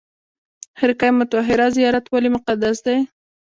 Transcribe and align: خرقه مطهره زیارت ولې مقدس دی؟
خرقه 0.79 1.07
مطهره 1.19 1.67
زیارت 1.77 2.05
ولې 2.13 2.29
مقدس 2.35 2.77
دی؟ 2.85 2.97